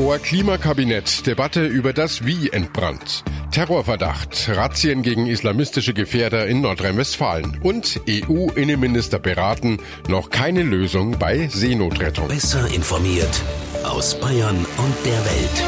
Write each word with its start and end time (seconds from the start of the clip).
Vor 0.00 0.18
Klimakabinett 0.18 1.26
Debatte 1.26 1.66
über 1.66 1.92
das 1.92 2.24
Wie 2.24 2.48
entbrannt. 2.48 3.22
Terrorverdacht, 3.50 4.48
Razzien 4.48 5.02
gegen 5.02 5.26
islamistische 5.26 5.92
Gefährder 5.92 6.46
in 6.46 6.62
Nordrhein-Westfalen 6.62 7.60
und 7.62 8.00
EU-Innenminister 8.08 9.18
beraten, 9.18 9.76
noch 10.08 10.30
keine 10.30 10.62
Lösung 10.62 11.18
bei 11.18 11.48
Seenotrettung. 11.48 12.28
Besser 12.28 12.66
informiert 12.74 13.42
aus 13.84 14.18
Bayern 14.18 14.56
und 14.56 14.94
der 15.04 15.22
Welt. 15.26 15.64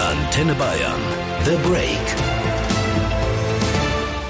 Antenne 0.00 0.54
Bayern. 0.56 1.00
The 1.44 1.68
Break. 1.68 2.27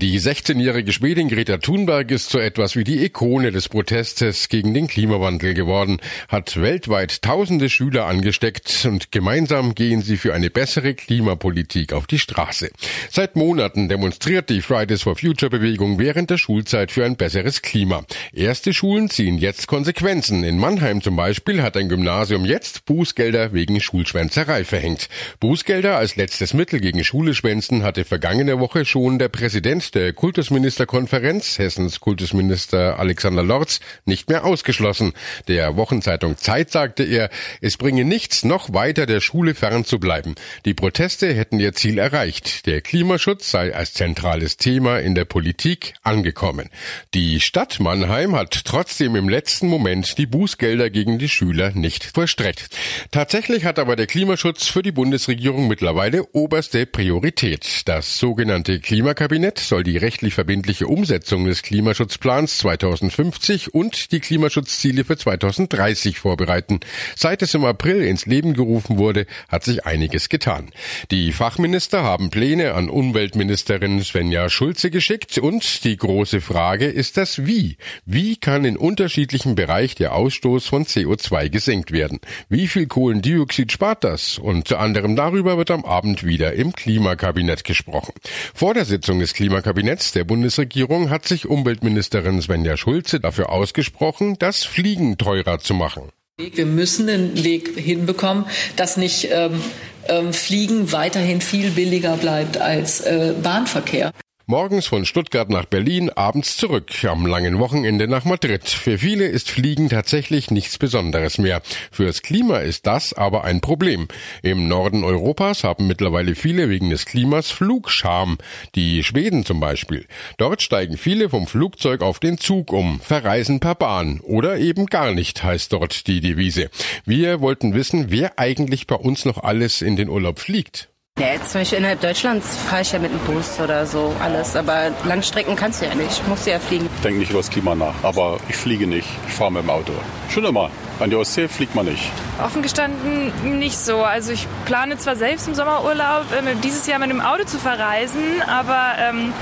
Die 0.00 0.20
16-jährige 0.20 0.92
Schwedin 0.92 1.26
Greta 1.26 1.56
Thunberg 1.56 2.12
ist 2.12 2.30
so 2.30 2.38
etwas 2.38 2.76
wie 2.76 2.84
die 2.84 3.02
Ikone 3.02 3.50
des 3.50 3.68
Protestes 3.68 4.48
gegen 4.48 4.72
den 4.72 4.86
Klimawandel 4.86 5.54
geworden, 5.54 5.98
hat 6.28 6.62
weltweit 6.62 7.20
tausende 7.20 7.68
Schüler 7.68 8.06
angesteckt 8.06 8.86
und 8.88 9.10
gemeinsam 9.10 9.74
gehen 9.74 10.02
sie 10.02 10.16
für 10.16 10.34
eine 10.34 10.50
bessere 10.50 10.94
Klimapolitik 10.94 11.92
auf 11.92 12.06
die 12.06 12.20
Straße. 12.20 12.70
Seit 13.10 13.34
Monaten 13.34 13.88
demonstriert 13.88 14.50
die 14.50 14.62
Fridays 14.62 15.02
for 15.02 15.16
Future 15.16 15.50
Bewegung 15.50 15.98
während 15.98 16.30
der 16.30 16.38
Schulzeit 16.38 16.92
für 16.92 17.04
ein 17.04 17.16
besseres 17.16 17.60
Klima. 17.62 18.04
Erste 18.32 18.72
Schulen 18.74 19.10
ziehen 19.10 19.36
jetzt 19.36 19.66
Konsequenzen. 19.66 20.44
In 20.44 20.58
Mannheim 20.58 21.02
zum 21.02 21.16
Beispiel 21.16 21.60
hat 21.60 21.76
ein 21.76 21.88
Gymnasium 21.88 22.44
jetzt 22.44 22.84
Bußgelder 22.84 23.52
wegen 23.52 23.80
Schulschwänzerei 23.80 24.62
verhängt. 24.62 25.08
Bußgelder 25.40 25.98
als 25.98 26.14
letztes 26.14 26.54
Mittel 26.54 26.78
gegen 26.78 27.02
Schuleschwänzen 27.02 27.82
hatte 27.82 28.04
vergangene 28.04 28.60
Woche 28.60 28.84
schon 28.84 29.18
der 29.18 29.28
Präsident 29.28 29.87
Der 29.90 30.12
Kultusministerkonferenz, 30.12 31.58
Hessens 31.58 32.00
Kultusminister 32.00 32.98
Alexander 32.98 33.42
Lorz, 33.42 33.80
nicht 34.04 34.28
mehr 34.28 34.44
ausgeschlossen. 34.44 35.12
Der 35.46 35.76
Wochenzeitung 35.76 36.36
Zeit 36.36 36.70
sagte 36.70 37.04
er, 37.04 37.30
es 37.60 37.76
bringe 37.76 38.04
nichts, 38.04 38.44
noch 38.44 38.72
weiter 38.72 39.06
der 39.06 39.20
Schule 39.20 39.54
fern 39.54 39.84
zu 39.84 39.98
bleiben. 39.98 40.34
Die 40.64 40.74
Proteste 40.74 41.32
hätten 41.32 41.60
ihr 41.60 41.72
Ziel 41.72 41.98
erreicht. 41.98 42.66
Der 42.66 42.80
Klimaschutz 42.80 43.50
sei 43.50 43.74
als 43.74 43.94
zentrales 43.94 44.56
Thema 44.56 44.98
in 44.98 45.14
der 45.14 45.24
Politik 45.24 45.94
angekommen. 46.02 46.70
Die 47.14 47.40
Stadt 47.40 47.80
Mannheim 47.80 48.36
hat 48.36 48.64
trotzdem 48.64 49.16
im 49.16 49.28
letzten 49.28 49.68
Moment 49.68 50.18
die 50.18 50.26
Bußgelder 50.26 50.90
gegen 50.90 51.18
die 51.18 51.28
Schüler 51.28 51.70
nicht 51.70 52.04
vollstreckt. 52.04 52.68
Tatsächlich 53.10 53.64
hat 53.64 53.78
aber 53.78 53.96
der 53.96 54.06
Klimaschutz 54.06 54.66
für 54.66 54.82
die 54.82 54.92
Bundesregierung 54.92 55.68
mittlerweile 55.68 56.24
oberste 56.32 56.86
Priorität. 56.86 57.82
Das 57.86 58.18
sogenannte 58.18 58.80
Klimakabinett 58.80 59.58
soll 59.58 59.77
die 59.82 59.96
rechtlich 59.96 60.34
verbindliche 60.34 60.86
Umsetzung 60.86 61.46
des 61.46 61.62
Klimaschutzplans 61.62 62.58
2050 62.58 63.74
und 63.74 64.12
die 64.12 64.20
Klimaschutzziele 64.20 65.04
für 65.04 65.16
2030 65.16 66.20
vorbereiten. 66.20 66.78
Seit 67.16 67.42
es 67.42 67.54
im 67.54 67.64
April 67.64 68.02
ins 68.02 68.26
Leben 68.26 68.54
gerufen 68.54 68.98
wurde, 68.98 69.26
hat 69.48 69.64
sich 69.64 69.86
einiges 69.86 70.28
getan. 70.28 70.70
Die 71.10 71.32
Fachminister 71.32 72.04
haben 72.04 72.30
Pläne 72.30 72.74
an 72.74 72.88
Umweltministerin 72.88 74.00
Svenja 74.02 74.48
Schulze 74.48 74.90
geschickt 74.90 75.38
und 75.38 75.84
die 75.84 75.96
große 75.96 76.40
Frage 76.40 76.86
ist 76.86 77.16
das 77.16 77.46
Wie. 77.46 77.78
Wie 78.06 78.36
kann 78.36 78.64
in 78.64 78.76
unterschiedlichen 78.76 79.56
Bereich 79.56 79.96
der 79.96 80.14
Ausstoß 80.14 80.66
von 80.66 80.84
CO2 80.84 81.48
gesenkt 81.48 81.90
werden? 81.90 82.20
Wie 82.48 82.68
viel 82.68 82.86
Kohlendioxid 82.86 83.72
spart 83.72 84.04
das? 84.04 84.38
Und 84.38 84.68
unter 84.68 84.80
anderem 84.80 85.16
darüber 85.16 85.56
wird 85.56 85.70
am 85.70 85.86
Abend 85.86 86.24
wieder 86.24 86.52
im 86.52 86.72
Klimakabinett 86.72 87.64
gesprochen. 87.64 88.12
Vor 88.54 88.74
der 88.74 88.84
Sitzung 88.84 89.18
des 89.18 89.32
Klimakabinetts 89.32 89.57
Klimakabinetts 89.58 90.12
der 90.12 90.22
Bundesregierung 90.22 91.10
hat 91.10 91.26
sich 91.26 91.46
Umweltministerin 91.46 92.40
Svenja 92.40 92.76
Schulze 92.76 93.18
dafür 93.18 93.50
ausgesprochen, 93.50 94.36
das 94.38 94.62
Fliegen 94.62 95.18
teurer 95.18 95.58
zu 95.58 95.74
machen. 95.74 96.10
Wir 96.36 96.64
müssen 96.64 97.08
einen 97.08 97.42
Weg 97.42 97.76
hinbekommen, 97.76 98.44
dass 98.76 98.96
nicht 98.96 99.28
ähm, 99.32 99.60
ähm, 100.08 100.32
Fliegen 100.32 100.92
weiterhin 100.92 101.40
viel 101.40 101.70
billiger 101.70 102.16
bleibt 102.18 102.58
als 102.58 103.00
äh, 103.00 103.34
Bahnverkehr. 103.42 104.12
Morgens 104.50 104.86
von 104.86 105.04
Stuttgart 105.04 105.50
nach 105.50 105.66
Berlin, 105.66 106.08
abends 106.08 106.56
zurück, 106.56 106.90
am 107.04 107.26
langen 107.26 107.58
Wochenende 107.58 108.08
nach 108.08 108.24
Madrid. 108.24 108.66
Für 108.66 108.96
viele 108.96 109.26
ist 109.26 109.50
Fliegen 109.50 109.90
tatsächlich 109.90 110.50
nichts 110.50 110.78
Besonderes 110.78 111.36
mehr. 111.36 111.60
Fürs 111.92 112.22
Klima 112.22 112.60
ist 112.60 112.86
das 112.86 113.12
aber 113.12 113.44
ein 113.44 113.60
Problem. 113.60 114.08
Im 114.40 114.66
Norden 114.66 115.04
Europas 115.04 115.64
haben 115.64 115.86
mittlerweile 115.86 116.34
viele 116.34 116.70
wegen 116.70 116.88
des 116.88 117.04
Klimas 117.04 117.50
Flugscham. 117.50 118.38
Die 118.74 119.04
Schweden 119.04 119.44
zum 119.44 119.60
Beispiel. 119.60 120.06
Dort 120.38 120.62
steigen 120.62 120.96
viele 120.96 121.28
vom 121.28 121.46
Flugzeug 121.46 122.00
auf 122.00 122.18
den 122.18 122.38
Zug 122.38 122.72
um, 122.72 123.00
verreisen 123.00 123.60
per 123.60 123.74
Bahn 123.74 124.20
oder 124.20 124.56
eben 124.56 124.86
gar 124.86 125.12
nicht, 125.12 125.44
heißt 125.44 125.74
dort 125.74 126.06
die 126.06 126.22
Devise. 126.22 126.70
Wir 127.04 127.42
wollten 127.42 127.74
wissen, 127.74 128.06
wer 128.08 128.38
eigentlich 128.38 128.86
bei 128.86 128.96
uns 128.96 129.26
noch 129.26 129.44
alles 129.44 129.82
in 129.82 129.96
den 129.96 130.08
Urlaub 130.08 130.38
fliegt. 130.38 130.88
Jetzt 131.18 131.50
zum 131.50 131.62
Beispiel 131.62 131.78
innerhalb 131.78 132.00
Deutschlands 132.00 132.56
fahre 132.68 132.82
ich 132.82 132.92
ja 132.92 132.98
mit 133.00 133.10
dem 133.10 133.18
Bus 133.20 133.58
oder 133.58 133.84
so 133.86 134.14
alles. 134.22 134.54
Aber 134.54 134.92
Langstrecken 135.04 135.56
kannst 135.56 135.82
du 135.82 135.86
ja 135.86 135.94
nicht. 135.94 136.26
Musst 136.28 136.46
du 136.46 136.50
ja 136.52 136.60
fliegen. 136.60 136.88
Ich 136.94 137.02
denke 137.02 137.18
nicht 137.18 137.30
über 137.30 137.40
das 137.40 137.50
Klima 137.50 137.74
nach. 137.74 137.94
Aber 138.04 138.38
ich 138.48 138.56
fliege 138.56 138.86
nicht. 138.86 139.08
Ich 139.26 139.34
fahre 139.34 139.50
mit 139.50 139.62
dem 139.62 139.70
Auto. 139.70 139.92
Schon 140.30 140.44
immer. 140.44 140.70
An 141.00 141.10
die 141.10 141.16
Ostsee 141.16 141.46
fliegt 141.46 141.74
man 141.74 141.86
nicht. 141.86 142.10
Offen 142.42 142.62
gestanden 142.62 143.58
nicht 143.58 143.78
so. 143.78 144.02
Also 144.02 144.32
ich 144.32 144.46
plane 144.64 144.98
zwar 144.98 145.14
selbst 145.14 145.46
im 145.46 145.54
Sommerurlaub 145.54 146.26
äh, 146.32 146.54
dieses 146.62 146.86
Jahr 146.86 146.98
mit 146.98 147.10
dem 147.10 147.20
Auto 147.20 147.44
zu 147.44 147.58
verreisen, 147.58 148.42
aber 148.46 148.94
ähm, 148.98 149.32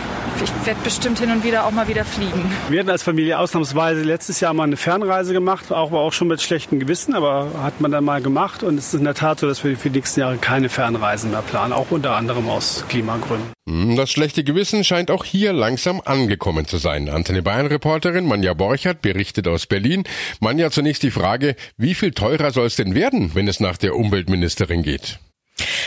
ich 0.43 0.67
werde 0.67 0.81
bestimmt 0.85 1.19
hin 1.19 1.31
und 1.31 1.45
wieder 1.45 1.65
auch 1.65 1.71
mal 1.71 1.89
wieder 1.89 2.05
fliegen. 2.05 2.53
Wir 2.69 2.81
hatten 2.81 2.91
als 2.91 3.03
Familie 3.03 3.39
ausnahmsweise 3.39 4.03
letztes 4.03 4.41
Jahr 4.41 4.53
mal 4.53 4.65
eine 4.65 4.77
Fernreise 4.77 5.33
gemacht, 5.33 5.73
auch, 5.73 5.93
auch 5.93 6.13
schon 6.13 6.29
mit 6.29 6.43
schlechtem 6.43 6.79
Gewissen, 6.79 7.15
aber 7.15 7.49
hat 7.63 7.81
man 7.81 7.91
dann 7.91 8.05
mal 8.05 8.21
gemacht. 8.21 8.63
Und 8.63 8.79
es 8.79 8.89
ist 8.89 8.95
in 8.95 9.05
der 9.05 9.15
Tat 9.15 9.41
so, 9.41 9.49
dass 9.49 9.65
wir 9.65 9.77
für 9.79 9.89
die 9.89 9.99
nächsten 9.99 10.21
Jahre 10.21 10.37
keine 10.37 10.69
Fernreisen 10.69 11.31
mehr 11.31 11.43
planen, 11.43 11.73
auch 11.73 11.91
unter 11.91 12.17
anderem 12.17 12.51
aus 12.51 12.85
Klimagründen. 12.89 13.56
Hm, 13.69 13.97
das 13.97 14.11
schlechte 14.11 14.45
Gewissen 14.45 14.85
scheint 14.85 15.11
auch 15.11 15.25
hier 15.25 15.53
langsam 15.53 16.01
angekommen 16.05 16.67
zu 16.67 16.79
sein. 16.79 17.09
Antenne 17.09 17.43
Bayern-Reporterin 17.43 18.25
Manja 18.25 18.55
Borchert 18.55 19.03
berichtet 19.03 19.49
aus 19.49 19.67
Berlin. 19.67 20.05
Manja, 20.39 20.71
zunächst 20.71 21.03
die 21.03 21.11
Frage, 21.11 21.57
wie 21.77 21.95
viel 21.95 22.13
teurer 22.13 22.53
soll 22.53 22.67
es 22.67 22.77
denn 22.77 22.95
werden, 22.95 23.35
wenn 23.35 23.49
es 23.49 23.59
nach 23.59 23.77
der 23.77 23.97
Umweltministerin 23.97 24.83
geht? 24.83 25.19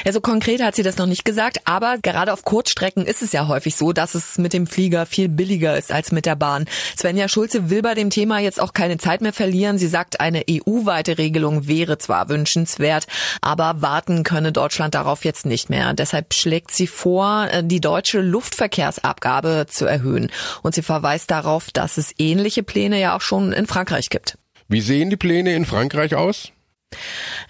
Ja, 0.06 0.12
so 0.12 0.22
konkret 0.22 0.62
hat 0.62 0.75
sie 0.75 0.84
das 0.84 0.97
noch 0.97 1.06
nicht 1.06 1.25
gesagt, 1.25 1.59
aber 1.66 1.97
gerade 2.02 2.34
auf 2.34 2.44
Kurzstrecken 2.44 3.06
ist 3.06 3.22
es 3.22 3.31
ja 3.34 3.47
häufig 3.47 3.75
so, 3.75 3.94
dass 3.94 4.16
es 4.16 4.38
mit 4.38 4.53
dem 4.53 4.66
Flieger 4.66 5.06
viel 5.06 5.30
billiger 5.30 5.78
ist 5.78 5.91
als 5.91 6.12
mit 6.12 6.25
der 6.25 6.35
Bahn. 6.35 6.66
Svenja 6.97 7.28
Schulze 7.28 7.69
will 7.69 7.81
bei 7.81 7.94
dem 7.94 8.09
Thema 8.09 8.40
jetzt 8.40 8.59
auch 8.59 8.74
keine 8.74 8.97
Zeit 8.97 9.22
mehr 9.22 9.34
verlieren. 9.34 9.78
Sie 9.78 9.88
sagt, 9.88 10.19
eine 10.19 10.44
EU-weite 10.50 11.18
Regelung 11.18 11.68
wäre 11.68 11.97
zwar 11.97 12.30
wünschenswert, 12.30 13.07
aber 13.41 13.81
warten 13.81 14.24
könne 14.24 14.52
Deutschland 14.52 14.96
darauf 14.96 15.25
jetzt 15.25 15.46
nicht 15.46 15.69
mehr. 15.69 15.94
Deshalb 15.94 16.34
schlägt 16.34 16.72
sie 16.72 16.88
vor, 16.88 17.47
die 17.62 17.81
deutsche 17.81 18.22
Luftverkehrsabgabe 18.22 19.66
zu 19.69 19.86
erhöhen. 19.86 20.31
Und 20.63 20.75
sie 20.75 20.81
verweist 20.81 21.30
darauf, 21.31 21.72
dass 21.72 21.97
es 21.97 22.13
ähnliche 22.18 22.63
Pläne 22.63 23.00
ja 23.00 23.16
auch 23.16 23.22
schon 23.22 23.51
in 23.51 23.68
Frankreich 23.68 24.09
gibt. 24.09 24.38
Wie 24.68 24.81
sehen 24.81 25.09
die 25.09 25.18
Pläne 25.18 25.56
in 25.56 25.66
Frankreich 25.66 26.16
aus? 26.16 26.51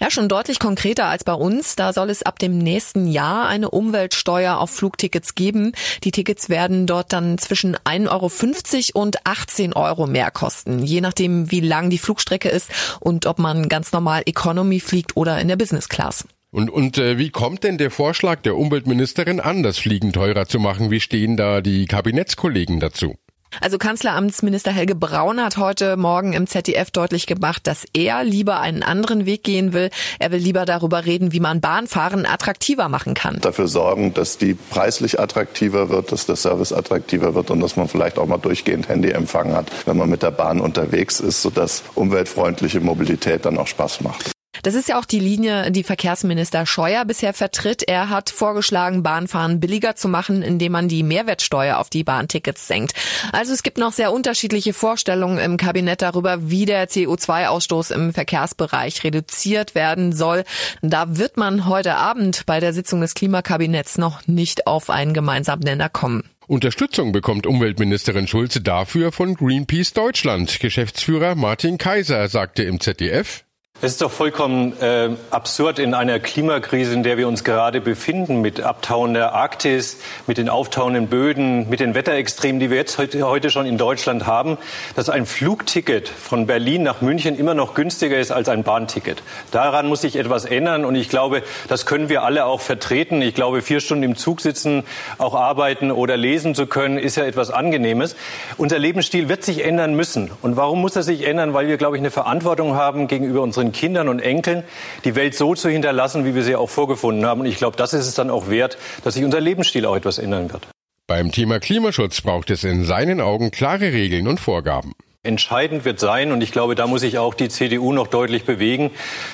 Ja, 0.00 0.10
schon 0.10 0.28
deutlich 0.28 0.58
konkreter 0.58 1.06
als 1.06 1.24
bei 1.24 1.32
uns. 1.32 1.76
Da 1.76 1.92
soll 1.92 2.10
es 2.10 2.22
ab 2.22 2.38
dem 2.38 2.58
nächsten 2.58 3.06
Jahr 3.06 3.48
eine 3.48 3.70
Umweltsteuer 3.70 4.58
auf 4.58 4.70
Flugtickets 4.70 5.34
geben. 5.34 5.72
Die 6.04 6.10
Tickets 6.10 6.48
werden 6.48 6.86
dort 6.86 7.12
dann 7.12 7.38
zwischen 7.38 7.76
1,50 7.76 8.94
Euro 8.94 9.02
und 9.02 9.26
18 9.26 9.72
Euro 9.72 10.06
mehr 10.06 10.30
kosten, 10.30 10.82
je 10.82 11.00
nachdem, 11.00 11.50
wie 11.50 11.60
lang 11.60 11.90
die 11.90 11.98
Flugstrecke 11.98 12.48
ist 12.48 12.70
und 13.00 13.26
ob 13.26 13.38
man 13.38 13.68
ganz 13.68 13.92
normal 13.92 14.22
Economy 14.26 14.80
fliegt 14.80 15.16
oder 15.16 15.40
in 15.40 15.48
der 15.48 15.56
Business 15.56 15.88
Class. 15.88 16.24
Und, 16.52 16.68
und 16.68 16.98
äh, 16.98 17.16
wie 17.16 17.30
kommt 17.30 17.62
denn 17.62 17.78
der 17.78 17.92
Vorschlag 17.92 18.40
der 18.40 18.56
Umweltministerin 18.56 19.38
an, 19.38 19.62
das 19.62 19.78
Fliegen 19.78 20.12
teurer 20.12 20.46
zu 20.46 20.58
machen? 20.58 20.90
Wie 20.90 21.00
stehen 21.00 21.36
da 21.36 21.60
die 21.60 21.86
Kabinettskollegen 21.86 22.80
dazu? 22.80 23.14
Also 23.60 23.78
Kanzleramtsminister 23.78 24.70
Helge 24.70 24.94
Braun 24.94 25.42
hat 25.42 25.56
heute 25.56 25.96
Morgen 25.96 26.32
im 26.32 26.46
ZDF 26.46 26.90
deutlich 26.90 27.26
gemacht, 27.26 27.66
dass 27.66 27.84
er 27.92 28.22
lieber 28.24 28.60
einen 28.60 28.82
anderen 28.82 29.26
Weg 29.26 29.42
gehen 29.42 29.72
will. 29.72 29.90
Er 30.18 30.30
will 30.30 30.38
lieber 30.38 30.64
darüber 30.64 31.04
reden, 31.04 31.32
wie 31.32 31.40
man 31.40 31.60
Bahnfahren 31.60 32.26
attraktiver 32.26 32.88
machen 32.88 33.14
kann. 33.14 33.38
Dafür 33.40 33.68
sorgen, 33.68 34.14
dass 34.14 34.38
die 34.38 34.54
preislich 34.54 35.18
attraktiver 35.18 35.88
wird, 35.88 36.12
dass 36.12 36.26
der 36.26 36.36
Service 36.36 36.72
attraktiver 36.72 37.34
wird 37.34 37.50
und 37.50 37.60
dass 37.60 37.76
man 37.76 37.88
vielleicht 37.88 38.18
auch 38.18 38.26
mal 38.26 38.38
durchgehend 38.38 38.88
Handyempfang 38.88 39.52
hat, 39.54 39.70
wenn 39.86 39.96
man 39.96 40.08
mit 40.08 40.22
der 40.22 40.30
Bahn 40.30 40.60
unterwegs 40.60 41.20
ist, 41.20 41.42
sodass 41.42 41.82
umweltfreundliche 41.94 42.80
Mobilität 42.80 43.44
dann 43.44 43.58
auch 43.58 43.66
Spaß 43.66 44.02
macht. 44.02 44.32
Das 44.62 44.74
ist 44.74 44.88
ja 44.88 44.98
auch 44.98 45.04
die 45.04 45.20
Linie, 45.20 45.70
die 45.70 45.84
Verkehrsminister 45.84 46.66
Scheuer 46.66 47.04
bisher 47.04 47.32
vertritt. 47.32 47.82
Er 47.86 48.10
hat 48.10 48.30
vorgeschlagen, 48.30 49.02
Bahnfahren 49.02 49.58
billiger 49.58 49.96
zu 49.96 50.08
machen, 50.08 50.42
indem 50.42 50.72
man 50.72 50.88
die 50.88 51.02
Mehrwertsteuer 51.02 51.78
auf 51.78 51.88
die 51.88 52.04
Bahntickets 52.04 52.66
senkt. 52.66 52.92
Also 53.32 53.54
es 53.54 53.62
gibt 53.62 53.78
noch 53.78 53.92
sehr 53.92 54.12
unterschiedliche 54.12 54.74
Vorstellungen 54.74 55.38
im 55.38 55.56
Kabinett 55.56 56.02
darüber, 56.02 56.50
wie 56.50 56.66
der 56.66 56.88
CO2-Ausstoß 56.88 57.94
im 57.94 58.12
Verkehrsbereich 58.12 59.02
reduziert 59.02 59.74
werden 59.74 60.12
soll. 60.12 60.44
Da 60.82 61.16
wird 61.16 61.36
man 61.36 61.66
heute 61.66 61.94
Abend 61.94 62.44
bei 62.44 62.60
der 62.60 62.74
Sitzung 62.74 63.00
des 63.00 63.14
Klimakabinetts 63.14 63.96
noch 63.96 64.26
nicht 64.26 64.66
auf 64.66 64.90
einen 64.90 65.14
gemeinsamen 65.14 65.62
Nenner 65.62 65.88
kommen. 65.88 66.24
Unterstützung 66.48 67.12
bekommt 67.12 67.46
Umweltministerin 67.46 68.26
Schulze 68.26 68.60
dafür 68.60 69.12
von 69.12 69.34
Greenpeace 69.36 69.92
Deutschland. 69.92 70.58
Geschäftsführer 70.60 71.36
Martin 71.36 71.78
Kaiser 71.78 72.28
sagte 72.28 72.64
im 72.64 72.80
ZDF, 72.80 73.44
es 73.82 73.92
ist 73.92 74.02
doch 74.02 74.10
vollkommen 74.10 74.78
äh, 74.82 75.08
absurd 75.30 75.78
in 75.78 75.94
einer 75.94 76.20
Klimakrise, 76.20 76.92
in 76.92 77.02
der 77.02 77.16
wir 77.16 77.26
uns 77.26 77.44
gerade 77.44 77.80
befinden, 77.80 78.42
mit 78.42 78.60
abtauender 78.60 79.32
Arktis, 79.32 79.96
mit 80.26 80.36
den 80.36 80.50
auftauenden 80.50 81.06
Böden, 81.06 81.66
mit 81.70 81.80
den 81.80 81.94
Wetterextremen, 81.94 82.60
die 82.60 82.68
wir 82.68 82.76
jetzt 82.76 82.98
heute, 82.98 83.26
heute 83.26 83.48
schon 83.48 83.64
in 83.64 83.78
Deutschland 83.78 84.26
haben, 84.26 84.58
dass 84.96 85.08
ein 85.08 85.24
Flugticket 85.24 86.10
von 86.10 86.46
Berlin 86.46 86.82
nach 86.82 87.00
München 87.00 87.38
immer 87.38 87.54
noch 87.54 87.72
günstiger 87.72 88.18
ist 88.18 88.32
als 88.32 88.50
ein 88.50 88.64
Bahnticket. 88.64 89.22
Daran 89.50 89.88
muss 89.88 90.02
sich 90.02 90.16
etwas 90.16 90.44
ändern 90.44 90.84
und 90.84 90.94
ich 90.94 91.08
glaube, 91.08 91.42
das 91.68 91.86
können 91.86 92.10
wir 92.10 92.22
alle 92.22 92.44
auch 92.44 92.60
vertreten. 92.60 93.22
Ich 93.22 93.34
glaube, 93.34 93.62
vier 93.62 93.80
Stunden 93.80 94.04
im 94.04 94.14
Zug 94.14 94.42
sitzen, 94.42 94.84
auch 95.16 95.34
arbeiten 95.34 95.90
oder 95.90 96.18
lesen 96.18 96.54
zu 96.54 96.66
können, 96.66 96.98
ist 96.98 97.16
ja 97.16 97.24
etwas 97.24 97.50
Angenehmes. 97.50 98.14
Unser 98.58 98.78
Lebensstil 98.78 99.30
wird 99.30 99.42
sich 99.42 99.64
ändern 99.64 99.94
müssen. 99.94 100.30
Und 100.42 100.58
warum 100.58 100.82
muss 100.82 100.96
er 100.96 101.02
sich 101.02 101.26
ändern? 101.26 101.54
Weil 101.54 101.66
wir, 101.66 101.78
glaube 101.78 101.96
ich, 101.96 102.02
eine 102.02 102.10
Verantwortung 102.10 102.74
haben 102.74 103.08
gegenüber 103.08 103.40
unseren 103.40 103.69
Kindern 103.72 104.08
und 104.08 104.20
Enkeln 104.20 104.64
die 105.04 105.14
Welt 105.14 105.34
so 105.34 105.54
zu 105.54 105.68
hinterlassen, 105.68 106.24
wie 106.24 106.34
wir 106.34 106.42
sie 106.42 106.56
auch 106.56 106.70
vorgefunden 106.70 107.26
haben. 107.26 107.40
Und 107.40 107.46
ich 107.46 107.56
glaube, 107.56 107.76
das 107.76 107.92
ist 107.92 108.06
es 108.06 108.14
dann 108.14 108.30
auch 108.30 108.48
wert, 108.50 108.78
dass 109.04 109.14
sich 109.14 109.24
unser 109.24 109.40
Lebensstil 109.40 109.86
auch 109.86 109.96
etwas 109.96 110.18
ändern 110.18 110.52
wird. 110.52 110.68
Beim 111.06 111.32
Thema 111.32 111.58
Klimaschutz 111.58 112.20
braucht 112.20 112.50
es 112.50 112.62
in 112.62 112.84
seinen 112.84 113.20
Augen 113.20 113.50
klare 113.50 113.92
Regeln 113.92 114.28
und 114.28 114.38
Vorgaben. 114.38 114.92
Entscheidend 115.22 115.84
wird 115.84 116.00
sein, 116.00 116.32
und 116.32 116.40
ich 116.40 116.50
glaube, 116.50 116.74
da 116.74 116.86
muss 116.86 117.02
sich 117.02 117.18
auch 117.18 117.34
die 117.34 117.50
CDU 117.50 117.92
noch 117.92 118.06
deutlich 118.06 118.44
bewegen, 118.44 118.90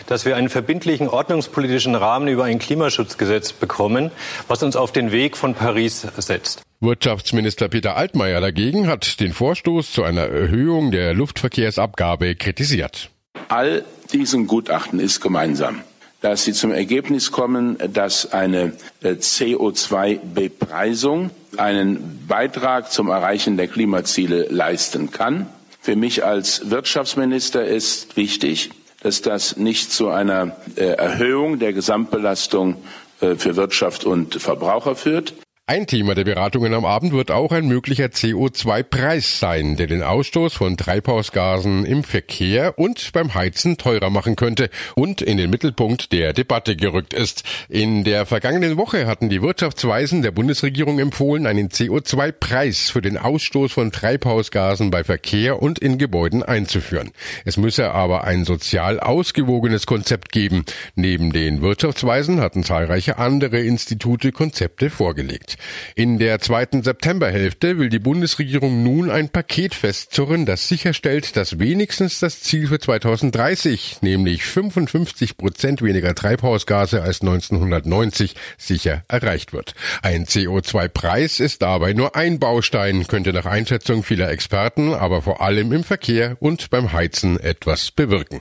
dass 0.08 0.24
wir 0.24 0.34
einen 0.34 0.48
verbindlichen 0.48 1.06
ordnungspolitischen 1.08 1.94
Rahmen 1.94 2.26
über 2.26 2.42
ein 2.42 2.58
Klimaschutzgesetz 2.58 3.52
bekommen, 3.52 4.10
was 4.48 4.64
uns 4.64 4.74
auf 4.74 4.90
den 4.90 5.12
Weg 5.12 5.36
von 5.36 5.54
Paris 5.54 6.04
setzt. 6.16 6.62
Wirtschaftsminister 6.80 7.68
Peter 7.68 7.96
Altmaier 7.96 8.40
dagegen 8.40 8.88
hat 8.88 9.20
den 9.20 9.32
Vorstoß 9.32 9.92
zu 9.92 10.02
einer 10.02 10.22
Erhöhung 10.22 10.90
der 10.90 11.14
Luftverkehrsabgabe 11.14 12.34
kritisiert. 12.34 13.10
All 13.48 13.84
diesen 14.16 14.46
Gutachten 14.46 14.98
ist 14.98 15.20
gemeinsam, 15.20 15.82
dass 16.22 16.44
sie 16.44 16.54
zum 16.54 16.72
Ergebnis 16.72 17.32
kommen, 17.32 17.76
dass 17.92 18.32
eine 18.32 18.72
äh, 19.02 19.10
CO2-Bepreisung 19.10 21.28
einen 21.58 22.24
Beitrag 22.26 22.90
zum 22.90 23.08
Erreichen 23.08 23.58
der 23.58 23.68
Klimaziele 23.68 24.46
leisten 24.48 25.10
kann. 25.10 25.44
Für 25.82 25.96
mich 25.96 26.24
als 26.24 26.70
Wirtschaftsminister 26.70 27.66
ist 27.66 28.16
wichtig, 28.16 28.70
dass 29.02 29.20
das 29.20 29.58
nicht 29.58 29.92
zu 29.92 30.08
einer 30.08 30.56
äh, 30.76 30.84
Erhöhung 30.84 31.58
der 31.58 31.74
Gesamtbelastung 31.74 32.76
äh, 33.20 33.34
für 33.34 33.56
Wirtschaft 33.56 34.06
und 34.06 34.36
Verbraucher 34.36 34.96
führt. 34.96 35.34
Ein 35.68 35.88
Thema 35.88 36.14
der 36.14 36.22
Beratungen 36.22 36.74
am 36.74 36.84
Abend 36.84 37.12
wird 37.12 37.32
auch 37.32 37.50
ein 37.50 37.66
möglicher 37.66 38.04
CO2-Preis 38.04 39.40
sein, 39.40 39.74
der 39.74 39.88
den 39.88 40.04
Ausstoß 40.04 40.54
von 40.54 40.76
Treibhausgasen 40.76 41.84
im 41.84 42.04
Verkehr 42.04 42.78
und 42.78 43.12
beim 43.12 43.34
Heizen 43.34 43.76
teurer 43.76 44.08
machen 44.08 44.36
könnte 44.36 44.70
und 44.94 45.22
in 45.22 45.38
den 45.38 45.50
Mittelpunkt 45.50 46.12
der 46.12 46.32
Debatte 46.34 46.76
gerückt 46.76 47.14
ist. 47.14 47.42
In 47.68 48.04
der 48.04 48.26
vergangenen 48.26 48.76
Woche 48.76 49.08
hatten 49.08 49.28
die 49.28 49.42
Wirtschaftsweisen 49.42 50.22
der 50.22 50.30
Bundesregierung 50.30 51.00
empfohlen, 51.00 51.48
einen 51.48 51.68
CO2-Preis 51.68 52.90
für 52.90 53.02
den 53.02 53.18
Ausstoß 53.18 53.72
von 53.72 53.90
Treibhausgasen 53.90 54.92
bei 54.92 55.02
Verkehr 55.02 55.60
und 55.60 55.80
in 55.80 55.98
Gebäuden 55.98 56.44
einzuführen. 56.44 57.10
Es 57.44 57.56
müsse 57.56 57.90
aber 57.90 58.22
ein 58.22 58.44
sozial 58.44 59.00
ausgewogenes 59.00 59.86
Konzept 59.86 60.30
geben. 60.30 60.64
Neben 60.94 61.32
den 61.32 61.60
Wirtschaftsweisen 61.60 62.40
hatten 62.40 62.62
zahlreiche 62.62 63.18
andere 63.18 63.58
Institute 63.58 64.30
Konzepte 64.30 64.90
vorgelegt. 64.90 65.55
In 65.94 66.18
der 66.18 66.40
zweiten 66.40 66.82
Septemberhälfte 66.82 67.78
will 67.78 67.88
die 67.88 67.98
Bundesregierung 67.98 68.82
nun 68.82 69.10
ein 69.10 69.28
Paket 69.28 69.74
festzurren, 69.74 70.46
das 70.46 70.68
sicherstellt, 70.68 71.36
dass 71.36 71.58
wenigstens 71.58 72.20
das 72.20 72.40
Ziel 72.40 72.68
für 72.68 72.78
2030, 72.78 73.98
nämlich 74.02 74.44
55 74.44 75.36
Prozent 75.36 75.82
weniger 75.82 76.14
Treibhausgase 76.14 77.02
als 77.02 77.20
1990, 77.20 78.34
sicher 78.58 79.02
erreicht 79.08 79.52
wird. 79.52 79.74
Ein 80.02 80.26
CO2-Preis 80.26 81.40
ist 81.40 81.62
dabei 81.62 81.92
nur 81.92 82.16
ein 82.16 82.38
Baustein, 82.38 83.06
könnte 83.06 83.32
nach 83.32 83.46
Einschätzung 83.46 84.02
vieler 84.02 84.30
Experten 84.30 84.94
aber 84.94 85.22
vor 85.22 85.40
allem 85.40 85.72
im 85.72 85.84
Verkehr 85.84 86.36
und 86.40 86.70
beim 86.70 86.92
Heizen 86.92 87.38
etwas 87.38 87.90
bewirken. 87.90 88.40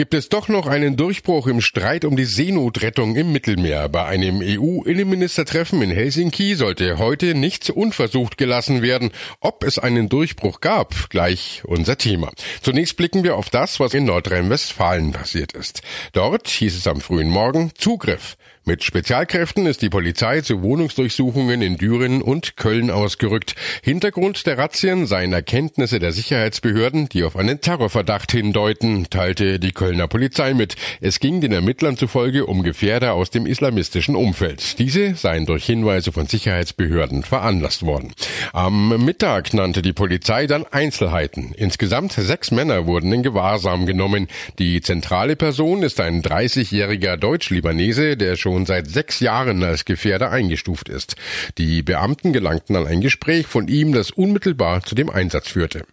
Gibt 0.00 0.14
es 0.14 0.30
doch 0.30 0.48
noch 0.48 0.66
einen 0.66 0.96
Durchbruch 0.96 1.46
im 1.46 1.60
Streit 1.60 2.06
um 2.06 2.16
die 2.16 2.24
Seenotrettung 2.24 3.16
im 3.16 3.32
Mittelmeer? 3.32 3.90
Bei 3.90 4.06
einem 4.06 4.40
EU-Innenministertreffen 4.42 5.82
in 5.82 5.90
Helsinki 5.90 6.54
sollte 6.54 6.96
heute 6.96 7.34
nichts 7.34 7.68
unversucht 7.68 8.38
gelassen 8.38 8.80
werden. 8.80 9.10
Ob 9.40 9.62
es 9.62 9.78
einen 9.78 10.08
Durchbruch 10.08 10.62
gab, 10.62 11.10
gleich 11.10 11.60
unser 11.66 11.98
Thema. 11.98 12.32
Zunächst 12.62 12.96
blicken 12.96 13.24
wir 13.24 13.36
auf 13.36 13.50
das, 13.50 13.78
was 13.78 13.92
in 13.92 14.06
Nordrhein-Westfalen 14.06 15.12
passiert 15.12 15.52
ist. 15.52 15.82
Dort 16.14 16.48
hieß 16.48 16.78
es 16.78 16.86
am 16.86 17.02
frühen 17.02 17.28
Morgen 17.28 17.72
Zugriff. 17.76 18.38
Mit 18.66 18.84
Spezialkräften 18.84 19.64
ist 19.64 19.80
die 19.80 19.88
Polizei 19.88 20.42
zu 20.42 20.60
Wohnungsdurchsuchungen 20.60 21.62
in 21.62 21.78
Düren 21.78 22.20
und 22.20 22.58
Köln 22.58 22.90
ausgerückt. 22.90 23.54
Hintergrund 23.82 24.46
der 24.46 24.58
Razzien 24.58 25.06
seien 25.06 25.32
Erkenntnisse 25.32 25.98
der 25.98 26.12
Sicherheitsbehörden, 26.12 27.08
die 27.08 27.24
auf 27.24 27.36
einen 27.36 27.62
Terrorverdacht 27.62 28.30
hindeuten, 28.32 29.08
teilte 29.08 29.58
die 29.58 29.72
Kölner 29.72 30.08
Polizei 30.08 30.52
mit. 30.52 30.76
Es 31.00 31.20
ging 31.20 31.40
den 31.40 31.52
Ermittlern 31.52 31.96
zufolge 31.96 32.44
um 32.44 32.62
Gefährder 32.62 33.14
aus 33.14 33.30
dem 33.30 33.46
islamistischen 33.46 34.14
Umfeld. 34.14 34.78
Diese 34.78 35.14
seien 35.14 35.46
durch 35.46 35.64
Hinweise 35.64 36.12
von 36.12 36.26
Sicherheitsbehörden 36.26 37.22
veranlasst 37.22 37.86
worden. 37.86 38.12
Am 38.52 39.02
Mittag 39.02 39.54
nannte 39.54 39.80
die 39.80 39.94
Polizei 39.94 40.46
dann 40.46 40.66
Einzelheiten. 40.70 41.54
Insgesamt 41.56 42.12
sechs 42.12 42.50
Männer 42.50 42.86
wurden 42.86 43.10
in 43.10 43.22
Gewahrsam 43.22 43.86
genommen. 43.86 44.28
Die 44.58 44.82
zentrale 44.82 45.34
Person 45.34 45.82
ist 45.82 45.98
ein 45.98 46.22
30-jähriger 46.22 47.16
Deutsch-Libanese, 47.16 48.18
der 48.18 48.36
schon 48.36 48.49
schon 48.50 48.66
seit 48.66 48.88
sechs 48.88 49.20
Jahren 49.20 49.62
als 49.62 49.84
Gefährder 49.84 50.30
eingestuft 50.30 50.88
ist. 50.88 51.14
Die 51.56 51.82
Beamten 51.82 52.32
gelangten 52.32 52.74
an 52.76 52.86
ein 52.86 53.00
Gespräch 53.00 53.46
von 53.46 53.68
ihm, 53.68 53.92
das 53.92 54.10
unmittelbar 54.10 54.82
zu 54.82 54.94
dem 54.94 55.08
Einsatz 55.08 55.48
führte. 55.48 55.84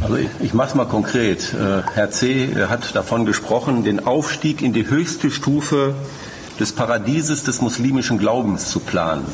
Also 0.00 0.16
ich, 0.16 0.28
ich 0.40 0.54
mache 0.54 0.68
es 0.68 0.74
mal 0.74 0.86
konkret. 0.86 1.52
Äh, 1.52 1.82
Herr 1.94 2.10
C. 2.10 2.54
hat 2.68 2.94
davon 2.94 3.26
gesprochen, 3.26 3.84
den 3.84 4.06
Aufstieg 4.06 4.62
in 4.62 4.72
die 4.72 4.88
höchste 4.88 5.30
Stufe 5.30 5.94
des 6.60 6.72
Paradieses 6.72 7.42
des 7.42 7.60
muslimischen 7.60 8.18
Glaubens 8.18 8.70
zu 8.70 8.78
planen. 8.80 9.26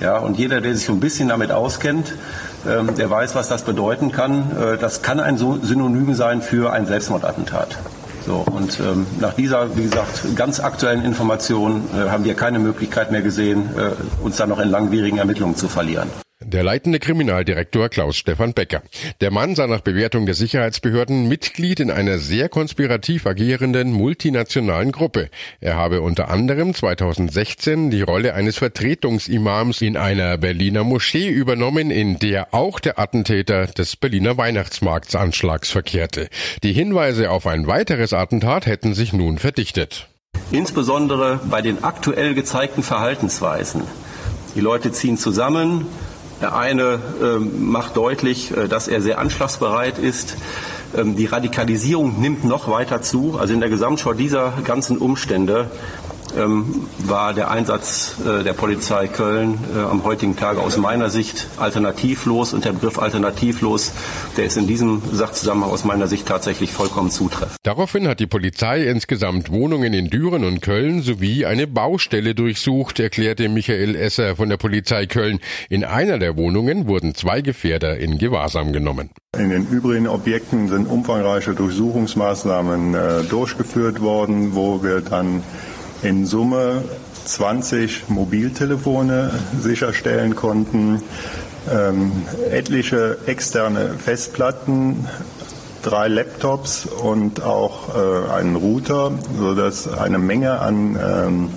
Ja, 0.00 0.18
und 0.18 0.38
jeder, 0.38 0.60
der 0.60 0.74
sich 0.74 0.88
ein 0.88 0.98
bisschen 0.98 1.28
damit 1.28 1.52
auskennt, 1.52 2.14
ähm, 2.66 2.94
der 2.96 3.10
weiß, 3.10 3.34
was 3.34 3.48
das 3.48 3.64
bedeuten 3.64 4.10
kann. 4.10 4.50
Äh, 4.56 4.78
das 4.78 5.02
kann 5.02 5.20
ein 5.20 5.36
Synonym 5.36 6.14
sein 6.14 6.40
für 6.40 6.72
ein 6.72 6.86
Selbstmordattentat. 6.86 7.76
So, 8.26 8.44
und 8.50 8.78
ähm, 8.80 9.06
nach 9.20 9.34
dieser, 9.34 9.76
wie 9.76 9.82
gesagt, 9.82 10.36
ganz 10.36 10.60
aktuellen 10.60 11.04
Information 11.04 11.84
äh, 11.92 12.08
haben 12.10 12.24
wir 12.24 12.34
keine 12.34 12.58
Möglichkeit 12.58 13.10
mehr 13.10 13.22
gesehen, 13.22 13.70
äh, 13.76 14.24
uns 14.24 14.36
dann 14.36 14.48
noch 14.48 14.60
in 14.60 14.70
langwierigen 14.70 15.18
Ermittlungen 15.18 15.56
zu 15.56 15.68
verlieren. 15.68 16.08
Der 16.52 16.62
leitende 16.62 16.98
Kriminaldirektor 16.98 17.88
Klaus 17.88 18.14
Stefan 18.14 18.52
Becker. 18.52 18.82
Der 19.22 19.30
Mann 19.30 19.54
sei 19.54 19.66
nach 19.68 19.80
Bewertung 19.80 20.26
der 20.26 20.34
Sicherheitsbehörden 20.34 21.26
Mitglied 21.26 21.80
in 21.80 21.90
einer 21.90 22.18
sehr 22.18 22.50
konspirativ 22.50 23.26
agierenden 23.26 23.90
multinationalen 23.90 24.92
Gruppe. 24.92 25.30
Er 25.62 25.76
habe 25.76 26.02
unter 26.02 26.28
anderem 26.28 26.74
2016 26.74 27.90
die 27.90 28.02
Rolle 28.02 28.34
eines 28.34 28.58
Vertretungsimams 28.58 29.80
in 29.80 29.96
einer 29.96 30.36
Berliner 30.36 30.84
Moschee 30.84 31.30
übernommen, 31.30 31.90
in 31.90 32.18
der 32.18 32.52
auch 32.52 32.80
der 32.80 32.98
Attentäter 32.98 33.68
des 33.68 33.96
Berliner 33.96 34.36
Weihnachtsmarktsanschlags 34.36 35.70
verkehrte. 35.70 36.28
Die 36.62 36.74
Hinweise 36.74 37.30
auf 37.30 37.46
ein 37.46 37.66
weiteres 37.66 38.12
Attentat 38.12 38.66
hätten 38.66 38.92
sich 38.92 39.14
nun 39.14 39.38
verdichtet. 39.38 40.06
Insbesondere 40.50 41.40
bei 41.50 41.62
den 41.62 41.82
aktuell 41.82 42.34
gezeigten 42.34 42.82
Verhaltensweisen. 42.82 43.84
Die 44.54 44.60
Leute 44.60 44.92
ziehen 44.92 45.16
zusammen, 45.16 45.86
der 46.42 46.56
eine 46.56 46.98
ähm, 47.22 47.70
macht 47.70 47.96
deutlich, 47.96 48.54
äh, 48.56 48.68
dass 48.68 48.88
er 48.88 49.00
sehr 49.00 49.18
anschlagsbereit 49.18 49.98
ist. 49.98 50.36
Ähm, 50.94 51.16
die 51.16 51.26
Radikalisierung 51.26 52.20
nimmt 52.20 52.44
noch 52.44 52.68
weiter 52.68 53.00
zu. 53.00 53.38
Also 53.38 53.54
in 53.54 53.60
der 53.60 53.70
Gesamtschau 53.70 54.12
dieser 54.12 54.52
ganzen 54.64 54.98
Umstände 54.98 55.70
ähm, 56.36 56.86
war 56.98 57.34
der 57.34 57.50
Einsatz 57.50 58.16
äh, 58.20 58.42
der 58.42 58.52
Polizei 58.52 59.08
Köln 59.08 59.58
äh, 59.74 59.78
am 59.78 60.04
heutigen 60.04 60.36
Tage 60.36 60.60
aus 60.60 60.76
meiner 60.76 61.10
Sicht 61.10 61.46
alternativlos. 61.56 62.54
Und 62.54 62.64
der 62.64 62.72
Begriff 62.72 62.98
alternativlos, 62.98 63.92
der 64.36 64.44
ist 64.44 64.56
in 64.56 64.66
diesem 64.66 65.02
Sachzusammenhang 65.12 65.70
aus 65.70 65.84
meiner 65.84 66.06
Sicht 66.06 66.26
tatsächlich 66.26 66.72
vollkommen 66.72 67.10
zutreffend. 67.10 67.56
Daraufhin 67.62 68.08
hat 68.08 68.20
die 68.20 68.26
Polizei 68.26 68.84
insgesamt 68.84 69.50
Wohnungen 69.50 69.92
in 69.92 70.10
Düren 70.10 70.44
und 70.44 70.62
Köln 70.62 71.02
sowie 71.02 71.44
eine 71.46 71.66
Baustelle 71.66 72.34
durchsucht, 72.34 73.00
erklärte 73.00 73.48
Michael 73.48 73.94
Esser 73.94 74.36
von 74.36 74.48
der 74.48 74.56
Polizei 74.56 75.06
Köln. 75.06 75.40
In 75.68 75.84
einer 75.84 76.18
der 76.18 76.36
Wohnungen 76.36 76.86
wurden 76.86 77.14
zwei 77.14 77.40
Gefährder 77.40 77.96
in 77.98 78.18
Gewahrsam 78.18 78.72
genommen. 78.72 79.10
In 79.38 79.50
den 79.50 79.66
übrigen 79.66 80.08
Objekten 80.08 80.68
sind 80.68 80.86
umfangreiche 80.86 81.54
Durchsuchungsmaßnahmen 81.54 82.94
äh, 82.94 83.22
durchgeführt 83.24 84.00
worden, 84.00 84.54
wo 84.54 84.82
wir 84.82 85.00
dann 85.00 85.42
in 86.02 86.26
Summe 86.26 86.82
20 87.24 88.08
Mobiltelefone 88.08 89.30
sicherstellen 89.60 90.34
konnten, 90.34 91.02
ähm, 91.70 92.12
etliche 92.50 93.18
externe 93.26 93.94
Festplatten, 93.98 95.06
drei 95.82 96.08
Laptops 96.08 96.86
und 96.86 97.42
auch 97.42 97.94
äh, 97.94 98.32
einen 98.32 98.56
Router, 98.56 99.12
sodass 99.38 99.88
eine 99.88 100.18
Menge 100.18 100.58
an 100.60 100.98
ähm, 101.00 101.48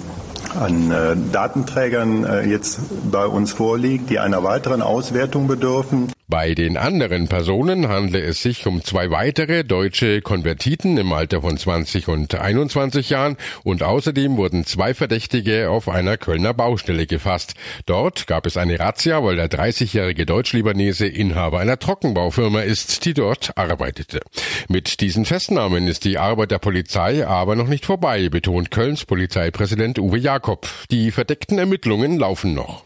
an 0.60 0.92
äh, 0.92 1.16
Datenträgern 1.32 2.24
äh, 2.24 2.48
jetzt 2.48 2.80
bei 3.12 3.26
uns 3.26 3.52
vorliegt, 3.52 4.10
die 4.10 4.20
einer 4.20 4.44
weiteren 4.44 4.82
Auswertung 4.82 5.48
bedürfen. 5.48 6.15
Bei 6.28 6.56
den 6.56 6.76
anderen 6.76 7.28
Personen 7.28 7.88
handle 7.88 8.20
es 8.20 8.42
sich 8.42 8.66
um 8.66 8.84
zwei 8.84 9.12
weitere 9.12 9.64
deutsche 9.64 10.22
Konvertiten 10.22 10.98
im 10.98 11.14
Alter 11.14 11.44
von 11.44 11.56
20 11.56 12.08
und 12.08 12.34
21 12.34 13.12
Jahren 13.12 13.38
und 13.64 13.84
außerdem 13.84 14.36
wurden 14.36 14.66
zwei 14.66 14.96
Verdächtige 14.96 15.70
auf 15.70 15.88
einer 15.88 16.18
Kölner 16.18 16.56
Baustelle 16.56 17.06
gefasst. 17.06 17.54
Dort 17.86 18.26
gab 18.26 18.48
es 18.48 18.58
eine 18.58 18.80
Razzia, 18.80 19.24
weil 19.24 19.36
der 19.36 19.52
30-jährige 19.52 20.26
Deutsch-Libanese 20.26 21.06
Inhaber 21.06 21.60
einer 21.60 21.78
Trockenbaufirma 21.78 22.62
ist, 22.62 23.06
die 23.06 23.14
dort 23.14 23.56
arbeitete. 23.56 24.22
Mit 24.68 25.02
diesen 25.02 25.26
Festnahmen 25.26 25.88
ist 25.88 26.06
die 26.06 26.18
Arbeit 26.18 26.50
der 26.50 26.58
Polizei 26.60 27.28
aber 27.28 27.56
noch 27.56 27.68
nicht 27.68 27.86
vorbei, 27.86 28.30
betont 28.30 28.72
Kölns 28.72 29.06
Polizeipräsident 29.06 30.00
Uwe 30.00 30.18
Jakob. 30.18 30.68
Die 30.90 31.12
verdeckten 31.12 31.60
Ermittlungen 31.60 32.18
laufen 32.18 32.56
noch. 32.56 32.84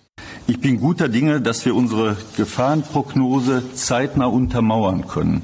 Ich 0.50 0.60
bin 0.60 0.80
guter 0.80 1.10
Dinge, 1.10 1.42
dass 1.42 1.64
wir 1.66 1.76
unsere 1.76 2.18
Gefahrenprognose 2.36 3.72
zeitnah 3.76 4.26
untermauern 4.26 5.06
können. 5.08 5.44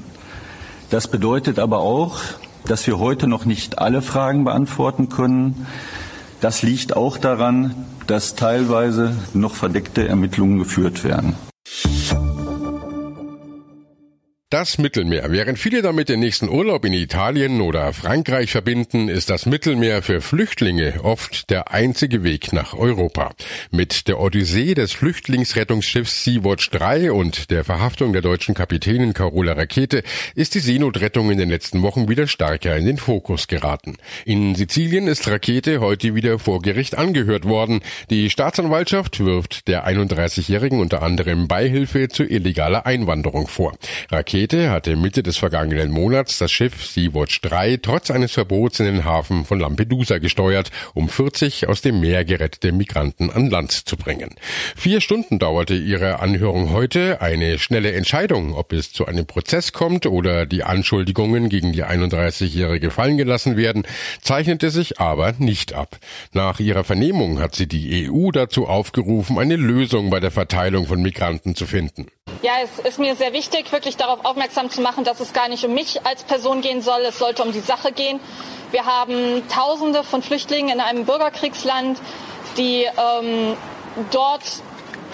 Das 0.90 1.06
bedeutet 1.06 1.60
aber 1.60 1.78
auch, 1.78 2.18
dass 2.64 2.88
wir 2.88 2.98
heute 2.98 3.28
noch 3.28 3.44
nicht 3.44 3.78
alle 3.78 4.02
Fragen 4.02 4.42
beantworten 4.42 5.08
können. 5.08 5.68
Das 6.40 6.62
liegt 6.62 6.96
auch 6.96 7.18
daran, 7.18 7.86
dass 8.08 8.34
teilweise 8.34 9.16
noch 9.32 9.54
verdeckte 9.54 10.08
Ermittlungen 10.08 10.58
geführt 10.58 11.04
werden. 11.04 11.36
Das 14.48 14.78
Mittelmeer. 14.78 15.32
Während 15.32 15.58
viele 15.58 15.82
damit 15.82 16.08
den 16.08 16.20
nächsten 16.20 16.48
Urlaub 16.48 16.84
in 16.84 16.92
Italien 16.92 17.60
oder 17.60 17.92
Frankreich 17.92 18.52
verbinden, 18.52 19.08
ist 19.08 19.28
das 19.28 19.44
Mittelmeer 19.44 20.02
für 20.02 20.20
Flüchtlinge 20.20 21.00
oft 21.02 21.50
der 21.50 21.72
einzige 21.72 22.22
Weg 22.22 22.52
nach 22.52 22.72
Europa. 22.72 23.32
Mit 23.72 24.06
der 24.06 24.20
Odyssee 24.20 24.74
des 24.74 24.92
Flüchtlingsrettungsschiffs 24.92 26.22
Sea-Watch 26.22 26.70
3 26.70 27.10
und 27.10 27.50
der 27.50 27.64
Verhaftung 27.64 28.12
der 28.12 28.22
deutschen 28.22 28.54
Kapitänin 28.54 29.14
Carola 29.14 29.54
Rakete 29.54 30.04
ist 30.36 30.54
die 30.54 30.60
Seenotrettung 30.60 31.28
in 31.32 31.38
den 31.38 31.50
letzten 31.50 31.82
Wochen 31.82 32.08
wieder 32.08 32.28
stärker 32.28 32.76
in 32.76 32.86
den 32.86 32.98
Fokus 32.98 33.48
geraten. 33.48 33.96
In 34.26 34.54
Sizilien 34.54 35.08
ist 35.08 35.26
Rakete 35.26 35.80
heute 35.80 36.14
wieder 36.14 36.38
vor 36.38 36.62
Gericht 36.62 36.96
angehört 36.96 37.46
worden. 37.46 37.80
Die 38.10 38.30
Staatsanwaltschaft 38.30 39.18
wirft 39.18 39.66
der 39.66 39.88
31-Jährigen 39.88 40.78
unter 40.78 41.02
anderem 41.02 41.48
Beihilfe 41.48 42.06
zu 42.06 42.22
illegaler 42.22 42.86
Einwanderung 42.86 43.48
vor. 43.48 43.76
Rakete 44.12 44.35
Rakete 44.36 44.68
hatte 44.70 44.96
Mitte 44.96 45.22
des 45.22 45.38
vergangenen 45.38 45.90
Monats 45.90 46.36
das 46.36 46.52
Schiff 46.52 46.84
Sea-Watch 46.84 47.40
3 47.40 47.78
trotz 47.78 48.10
eines 48.10 48.32
Verbots 48.32 48.78
in 48.80 48.84
den 48.84 49.04
Hafen 49.06 49.46
von 49.46 49.58
Lampedusa 49.58 50.18
gesteuert, 50.18 50.70
um 50.92 51.08
40 51.08 51.68
aus 51.68 51.80
dem 51.80 52.00
Meer 52.00 52.22
gerettete 52.26 52.70
Migranten 52.70 53.30
an 53.30 53.48
Land 53.48 53.72
zu 53.72 53.96
bringen. 53.96 54.34
Vier 54.76 55.00
Stunden 55.00 55.38
dauerte 55.38 55.72
ihre 55.72 56.20
Anhörung 56.20 56.70
heute. 56.70 57.22
Eine 57.22 57.58
schnelle 57.58 57.92
Entscheidung, 57.92 58.52
ob 58.52 58.74
es 58.74 58.92
zu 58.92 59.06
einem 59.06 59.24
Prozess 59.24 59.72
kommt 59.72 60.04
oder 60.04 60.44
die 60.44 60.64
Anschuldigungen 60.64 61.48
gegen 61.48 61.72
die 61.72 61.86
31-Jährige 61.86 62.90
fallen 62.90 63.16
gelassen 63.16 63.56
werden, 63.56 63.84
zeichnete 64.20 64.68
sich 64.68 65.00
aber 65.00 65.32
nicht 65.38 65.72
ab. 65.72 65.96
Nach 66.34 66.60
ihrer 66.60 66.84
Vernehmung 66.84 67.40
hat 67.40 67.54
sie 67.54 67.68
die 67.68 68.10
EU 68.10 68.32
dazu 68.32 68.66
aufgerufen, 68.66 69.38
eine 69.38 69.56
Lösung 69.56 70.10
bei 70.10 70.20
der 70.20 70.30
Verteilung 70.30 70.86
von 70.86 71.00
Migranten 71.00 71.54
zu 71.54 71.64
finden. 71.64 72.08
Ja, 72.42 72.52
es 72.62 72.78
ist 72.78 72.98
mir 72.98 73.16
sehr 73.16 73.32
wichtig, 73.32 73.72
wirklich 73.72 73.96
darauf 73.96 74.25
aufmerksam 74.26 74.70
zu 74.70 74.80
machen, 74.80 75.04
dass 75.04 75.20
es 75.20 75.32
gar 75.32 75.48
nicht 75.48 75.64
um 75.64 75.72
mich 75.72 76.04
als 76.04 76.24
Person 76.24 76.60
gehen 76.60 76.82
soll. 76.82 77.00
Es 77.02 77.18
sollte 77.18 77.42
um 77.42 77.52
die 77.52 77.60
Sache 77.60 77.92
gehen. 77.92 78.20
Wir 78.72 78.84
haben 78.84 79.46
Tausende 79.48 80.02
von 80.02 80.22
Flüchtlingen 80.22 80.74
in 80.74 80.80
einem 80.80 81.04
Bürgerkriegsland, 81.04 81.98
die 82.56 82.84
ähm, 82.84 83.56
dort 84.10 84.42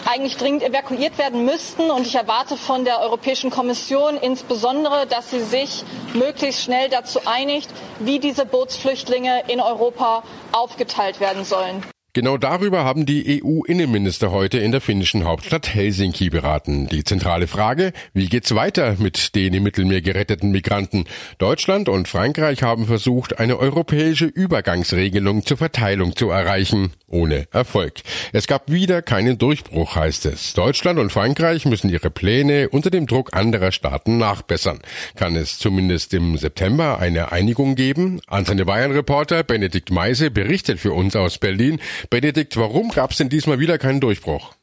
eigentlich 0.07 0.37
dringend 0.37 0.63
evakuiert 0.63 1.19
werden 1.19 1.45
müssten. 1.45 1.91
Und 1.91 2.07
ich 2.07 2.15
erwarte 2.15 2.57
von 2.57 2.85
der 2.85 3.01
Europäischen 3.01 3.51
Kommission 3.51 4.17
insbesondere, 4.17 5.07
dass 5.07 5.31
sie 5.31 5.41
sich 5.41 5.85
möglichst 6.15 6.63
schnell 6.63 6.89
dazu 6.89 7.21
einigt, 7.27 7.71
wie 7.99 8.19
diese 8.19 8.47
Bootsflüchtlinge 8.47 9.45
in 9.49 9.61
Europa 9.61 10.23
aufgeteilt 10.53 11.21
werden 11.21 11.45
sollen. 11.45 11.85
Genau 12.15 12.37
darüber 12.37 12.85
haben 12.85 13.07
die 13.07 13.43
EU-Innenminister 13.43 14.31
heute 14.31 14.59
in 14.59 14.71
der 14.71 14.83
finnischen 14.83 15.25
Hauptstadt 15.25 15.75
Helsinki 15.75 16.29
beraten. 16.29 16.87
Die 16.87 17.05
zentrale 17.05 17.47
Frage, 17.47 17.95
wie 18.13 18.29
geht's 18.29 18.55
weiter 18.55 18.97
mit 18.99 19.35
den 19.35 19.55
im 19.55 19.63
Mittelmeer 19.63 20.03
geretteten 20.03 20.51
Migranten? 20.51 21.07
Deutschland 21.39 21.89
und 21.89 22.09
Frankreich 22.09 22.63
haben 22.63 22.85
versucht, 22.85 23.39
eine 23.39 23.59
europäische 23.59 24.27
Übergangsregelung 24.27 25.47
zur 25.47 25.57
Verteilung 25.57 26.15
zu 26.15 26.29
erreichen, 26.29 26.93
ohne 27.13 27.47
Erfolg. 27.53 27.95
Es 28.33 28.47
gab 28.47 28.71
wieder 28.71 29.03
keinen 29.03 29.39
Durchbruch, 29.39 29.95
heißt 29.97 30.27
es. 30.27 30.55
Deutschland 30.55 30.99
und 30.99 31.11
Frankreich 31.11 31.65
müssen 31.67 31.91
ihre 31.91 32.11
Pläne 32.11 32.69
unter 32.71 32.91
dem 32.91 33.07
Druck 33.07 33.35
anderer 33.35 33.71
Staaten 33.71 34.19
nachbessern. 34.19 34.81
Kann 35.15 35.37
es 35.37 35.59
zumindest 35.59 36.15
im 36.15 36.37
September 36.37 36.99
eine 36.99 37.33
Einigung 37.33 37.75
geben? 37.75 38.21
Antenne 38.27 38.65
Bayern 38.65 38.93
Reporter 38.93 39.45
Benedikt 39.45 39.91
Meise 39.91 40.31
berichtet 40.31 40.81
für 40.81 40.93
uns 40.93 41.15
aus 41.15 41.39
Berlin. 41.39 41.81
Benedikt, 42.11 42.57
warum 42.57 42.91
gab 42.91 43.13
es 43.13 43.19
denn 43.19 43.29
diesmal 43.29 43.59
wieder 43.59 43.79
keinen 43.79 44.01
Durchbruch? 44.01 44.55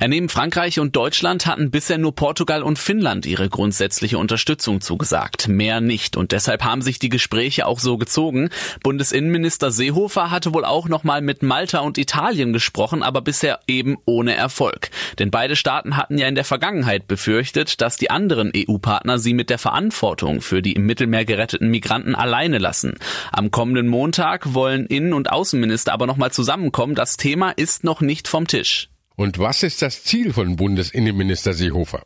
Ja, 0.00 0.08
neben 0.08 0.28
Frankreich 0.28 0.80
und 0.80 0.96
Deutschland 0.96 1.46
hatten 1.46 1.70
bisher 1.70 1.98
nur 1.98 2.14
Portugal 2.14 2.62
und 2.62 2.78
Finnland 2.78 3.26
ihre 3.26 3.48
grundsätzliche 3.48 4.18
Unterstützung 4.18 4.80
zugesagt, 4.80 5.48
mehr 5.48 5.80
nicht. 5.80 6.16
Und 6.16 6.32
deshalb 6.32 6.64
haben 6.64 6.82
sich 6.82 6.98
die 6.98 7.08
Gespräche 7.08 7.66
auch 7.66 7.80
so 7.80 7.98
gezogen. 7.98 8.50
Bundesinnenminister 8.82 9.70
Seehofer 9.70 10.30
hatte 10.30 10.54
wohl 10.54 10.64
auch 10.64 10.88
noch 10.88 11.04
mal 11.04 11.20
mit 11.20 11.42
Malta 11.42 11.80
und 11.80 11.98
Italien 11.98 12.52
gesprochen, 12.52 13.02
aber 13.02 13.20
bisher 13.20 13.60
eben 13.66 13.96
ohne 14.04 14.34
Erfolg. 14.34 14.90
Denn 15.18 15.30
beide 15.30 15.56
Staaten 15.56 15.96
hatten 15.96 16.18
ja 16.18 16.28
in 16.28 16.34
der 16.34 16.44
Vergangenheit 16.44 17.06
befürchtet, 17.06 17.80
dass 17.80 17.96
die 17.96 18.10
anderen 18.10 18.52
EU-Partner 18.54 19.18
sie 19.18 19.34
mit 19.34 19.50
der 19.50 19.58
Verantwortung 19.58 20.40
für 20.40 20.62
die 20.62 20.72
im 20.72 20.86
Mittelmeer 20.86 21.24
geretteten 21.24 21.68
Migranten 21.70 22.14
alleine 22.14 22.58
lassen. 22.58 22.94
Am 23.32 23.50
kommenden 23.50 23.88
Montag 23.88 24.54
wollen 24.54 24.86
Innen- 24.86 25.12
und 25.12 25.30
Außenminister 25.30 25.92
aber 25.92 26.06
noch 26.06 26.16
mal 26.16 26.32
zusammenkommen. 26.32 26.94
Das 26.94 27.16
Thema 27.16 27.50
ist 27.50 27.84
noch 27.84 28.00
nicht 28.00 28.28
vom 28.28 28.46
Tisch. 28.46 28.88
Und 29.18 29.40
was 29.40 29.64
ist 29.64 29.82
das 29.82 30.04
Ziel 30.04 30.32
von 30.32 30.54
Bundesinnenminister 30.54 31.52
Seehofer? 31.52 32.04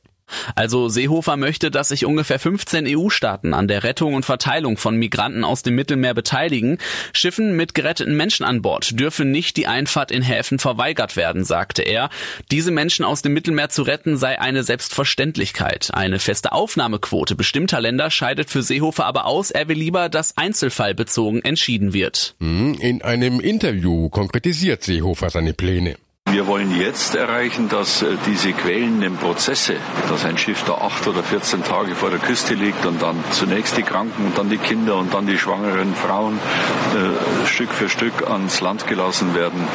Also 0.54 0.88
Seehofer 0.88 1.36
möchte, 1.36 1.70
dass 1.70 1.88
sich 1.88 2.06
ungefähr 2.06 2.38
15 2.38 2.86
EU-Staaten 2.88 3.52
an 3.52 3.68
der 3.68 3.84
Rettung 3.84 4.14
und 4.14 4.24
Verteilung 4.24 4.78
von 4.78 4.96
Migranten 4.96 5.44
aus 5.44 5.62
dem 5.62 5.74
Mittelmeer 5.74 6.14
beteiligen. 6.14 6.78
Schiffen 7.12 7.54
mit 7.54 7.74
geretteten 7.74 8.16
Menschen 8.16 8.44
an 8.44 8.62
Bord 8.62 8.98
dürfen 8.98 9.30
nicht 9.30 9.58
die 9.58 9.66
Einfahrt 9.66 10.10
in 10.10 10.22
Häfen 10.22 10.58
verweigert 10.58 11.14
werden, 11.16 11.44
sagte 11.44 11.82
er. 11.82 12.08
Diese 12.50 12.70
Menschen 12.70 13.04
aus 13.04 13.20
dem 13.20 13.34
Mittelmeer 13.34 13.68
zu 13.68 13.82
retten 13.82 14.16
sei 14.16 14.40
eine 14.40 14.62
Selbstverständlichkeit. 14.62 15.90
Eine 15.92 16.18
feste 16.18 16.52
Aufnahmequote 16.52 17.34
bestimmter 17.34 17.82
Länder 17.82 18.10
scheidet 18.10 18.48
für 18.48 18.62
Seehofer 18.62 19.04
aber 19.04 19.26
aus. 19.26 19.50
Er 19.50 19.68
will 19.68 19.76
lieber, 19.76 20.08
dass 20.08 20.38
einzelfallbezogen 20.38 21.44
entschieden 21.44 21.92
wird. 21.92 22.36
Hm, 22.40 22.72
in 22.80 23.02
einem 23.02 23.38
Interview 23.38 24.08
konkretisiert 24.08 24.82
Seehofer 24.82 25.28
seine 25.28 25.52
Pläne. 25.52 25.96
Wir 26.32 26.46
wollen 26.46 26.74
jetzt 26.74 27.14
erreichen, 27.14 27.68
dass 27.68 28.00
äh, 28.00 28.16
diese 28.24 28.54
quälenden 28.54 29.18
Prozesse, 29.18 29.76
dass 30.08 30.24
ein 30.24 30.38
Schiff 30.38 30.64
da 30.64 30.76
acht 30.76 31.06
oder 31.06 31.22
14 31.22 31.62
Tage 31.62 31.94
vor 31.94 32.08
der 32.08 32.20
Küste 32.20 32.54
liegt 32.54 32.86
und 32.86 33.02
dann 33.02 33.22
zunächst 33.32 33.76
die 33.76 33.82
Kranken 33.82 34.24
und 34.24 34.38
dann 34.38 34.48
die 34.48 34.56
Kinder 34.56 34.96
und 34.96 35.12
dann 35.12 35.26
die 35.26 35.36
schwangeren 35.36 35.94
Frauen 35.94 36.38
äh, 36.38 37.46
Stück 37.46 37.70
für 37.70 37.90
Stück 37.90 38.26
ans 38.26 38.62
Land 38.62 38.86
gelassen 38.86 39.34
werden, 39.34 39.68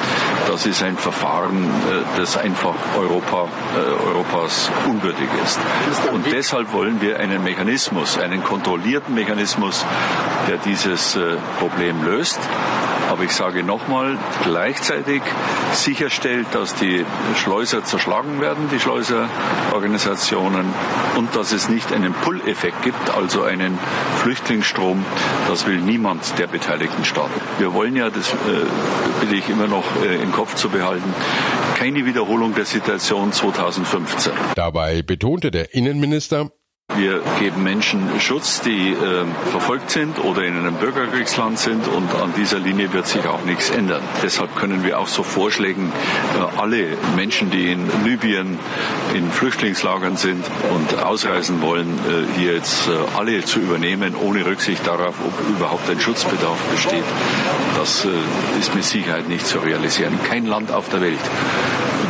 das 0.47 0.65
ist 0.65 0.81
ein 0.81 0.97
Verfahren, 0.97 1.63
äh, 1.63 2.17
das 2.19 2.37
einfach 2.37 2.73
Europa, 2.97 3.49
äh, 3.75 4.07
Europas 4.07 4.71
unwürdig 4.89 5.29
ist. 5.45 5.59
Und 6.11 6.25
deshalb 6.25 6.73
wollen 6.73 6.99
wir 7.01 7.19
einen 7.19 7.43
Mechanismus, 7.43 8.17
einen 8.17 8.43
kontrollierten 8.43 9.13
Mechanismus, 9.13 9.85
der 10.47 10.57
dieses 10.57 11.15
äh, 11.15 11.35
Problem 11.59 12.03
löst 12.03 12.39
Aber 13.09 13.23
ich 13.23 13.31
sage 13.31 13.63
nochmal, 13.63 14.17
gleichzeitig 14.43 15.21
sicherstellt, 15.71 16.47
dass 16.51 16.75
die 16.75 17.05
Schleuser 17.35 17.83
zerschlagen 17.83 18.41
werden, 18.41 18.69
die 18.71 18.79
Schleuserorganisationen, 18.79 20.65
und 21.15 21.35
dass 21.35 21.51
es 21.51 21.69
nicht 21.69 21.91
einen 21.93 22.13
Pull-Effekt 22.13 22.81
gibt, 22.83 23.09
also 23.09 23.43
einen 23.43 23.77
Flüchtlingsstrom. 24.17 25.05
Das 25.47 25.65
will 25.65 25.77
niemand 25.77 26.37
der 26.37 26.47
beteiligten 26.47 27.05
Staaten. 27.05 27.39
Wir 27.59 27.73
wollen 27.73 27.95
ja, 27.95 28.09
das 28.09 28.33
äh, 28.33 28.35
bitte 29.21 29.35
ich 29.35 29.49
immer 29.49 29.67
noch 29.67 29.85
äh, 30.03 30.15
im 30.21 30.31
Kopf 30.31 30.55
zu 30.55 30.69
behalten, 30.69 31.13
keine 31.75 32.05
Wiederholung 32.05 32.53
der 32.55 32.65
Situation 32.65 33.31
2015. 33.31 34.33
Dabei 34.55 35.01
betonte 35.01 35.51
der 35.51 35.73
Innenminister, 35.73 36.51
wir 36.97 37.21
geben 37.39 37.63
Menschen 37.63 38.19
Schutz, 38.19 38.61
die 38.61 38.91
äh, 38.91 39.25
verfolgt 39.51 39.91
sind 39.91 40.19
oder 40.19 40.43
in 40.43 40.57
einem 40.57 40.75
Bürgerkriegsland 40.75 41.59
sind 41.59 41.87
und 41.87 42.13
an 42.15 42.33
dieser 42.35 42.59
Linie 42.59 42.91
wird 42.91 43.07
sich 43.07 43.25
auch 43.27 43.43
nichts 43.45 43.69
ändern. 43.69 44.01
Deshalb 44.23 44.55
können 44.55 44.83
wir 44.83 44.99
auch 44.99 45.07
so 45.07 45.23
vorschlagen, 45.23 45.91
äh, 46.35 46.59
alle 46.59 46.97
Menschen, 47.15 47.51
die 47.51 47.71
in 47.71 47.87
Libyen 48.03 48.57
in 49.13 49.31
Flüchtlingslagern 49.31 50.17
sind 50.17 50.43
und 50.73 51.03
ausreisen 51.03 51.61
wollen, 51.61 51.99
äh, 51.99 52.39
hier 52.39 52.55
jetzt 52.55 52.87
äh, 52.87 52.91
alle 53.15 53.43
zu 53.45 53.59
übernehmen, 53.59 54.15
ohne 54.15 54.45
Rücksicht 54.45 54.85
darauf, 54.85 55.15
ob 55.25 55.49
überhaupt 55.49 55.89
ein 55.89 55.99
Schutzbedarf 55.99 56.59
besteht. 56.71 57.03
Das 57.77 58.05
äh, 58.05 58.59
ist 58.59 58.73
mit 58.73 58.83
Sicherheit 58.83 59.29
nicht 59.29 59.45
zu 59.45 59.59
realisieren. 59.59 60.17
Kein 60.27 60.45
Land 60.45 60.71
auf 60.71 60.89
der 60.89 61.01
Welt 61.01 61.19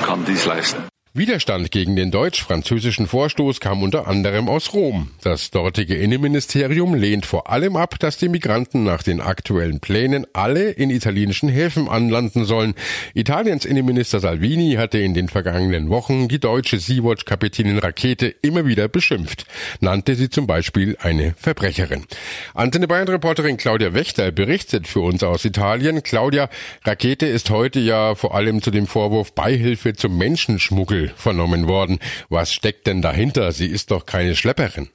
kann 0.05 0.24
dies 0.25 0.46
leisten. 0.46 0.97
Widerstand 1.17 1.71
gegen 1.71 1.95
den 1.95 2.12
deutsch-französischen 2.12 3.07
Vorstoß 3.07 3.59
kam 3.59 3.81
unter 3.81 4.07
anderem 4.07 4.47
aus 4.47 4.74
Rom. 4.74 5.09
Das 5.24 5.50
dortige 5.50 5.95
Innenministerium 5.95 6.93
lehnt 6.93 7.25
vor 7.25 7.50
allem 7.50 7.75
ab, 7.75 7.97
dass 7.97 8.17
die 8.17 8.29
Migranten 8.29 8.83
nach 8.83 9.01
den 9.01 9.19
aktuellen 9.19 9.79
Plänen 9.79 10.27
alle 10.33 10.69
in 10.69 10.91
italienischen 10.91 11.50
Häfen 11.50 11.89
anlanden 11.89 12.45
sollen. 12.45 12.75
Italiens 13.15 13.65
Innenminister 13.65 14.19
Salvini 14.19 14.75
hatte 14.75 15.00
in 15.00 15.15
den 15.15 15.27
vergangenen 15.27 15.89
Wochen 15.89 16.27
die 16.27 16.39
deutsche 16.39 16.77
Sea-Watch-Kapitänin 16.77 17.79
Rakete 17.79 18.27
immer 18.43 18.67
wieder 18.67 18.88
beschimpft, 18.88 19.47
nannte 19.79 20.13
sie 20.13 20.29
zum 20.29 20.45
Beispiel 20.45 20.97
eine 21.01 21.33
Verbrecherin. 21.36 22.05
Antenne 22.53 22.88
Bayern-Reporterin 22.88 23.57
Claudia 23.57 23.95
Wächter 23.95 24.31
berichtet 24.31 24.88
für 24.88 25.00
uns 25.00 25.24
aus 25.24 25.45
Italien. 25.45 26.03
Claudia, 26.03 26.47
Rakete 26.83 27.25
ist 27.25 27.50
heute 27.50 27.79
ja 27.79 28.13
vor 28.13 28.36
allem 28.36 28.62
zu 28.62 28.69
dem 28.69 28.86
Vorwurf 28.86 29.33
Beihilfe 29.33 29.93
zum 29.93 30.15
Menschenschmuggel 30.15 31.06
vernommen 31.15 31.67
worden. 31.67 31.99
Was 32.29 32.53
steckt 32.53 32.87
denn 32.87 33.01
dahinter? 33.01 33.51
Sie 33.51 33.67
ist 33.67 33.91
doch 33.91 34.05
keine 34.05 34.35
Schlepperin. 34.35 34.89